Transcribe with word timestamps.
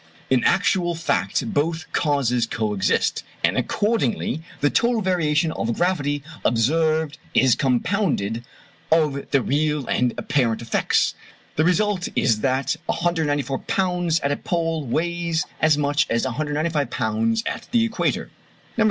In 0.31 0.43
actual 0.45 0.95
fact 0.95 1.53
both 1.53 1.85
causes 1.93 2.47
co 2.47 2.73
exist, 2.73 3.23
and 3.43 3.55
accordingly 3.55 4.41
the 4.59 4.71
total 4.71 4.99
variation 5.03 5.51
of 5.51 5.75
gravity 5.75 6.23
observed 6.43 7.19
is 7.35 7.53
compounded 7.53 8.43
of 8.91 9.29
the 9.29 9.43
real 9.43 9.85
and 9.85 10.09
the 10.09 10.15
apparent 10.17 10.63
effects; 10.63 11.13
the 11.55 11.63
result 11.63 12.07
is 12.15 12.39
that 12.39 12.77
194 12.87 13.59
pounds 13.59 14.19
at 14.21 14.31
a 14.31 14.37
pole 14.37 14.83
weighs 14.87 15.45
as 15.61 15.77
much 15.77 16.07
as 16.09 16.25
195 16.25 16.89
pounds 16.89 17.43
at 17.45 17.67
the 17.71 17.85
equator. 17.85 18.31
No. 18.79 18.79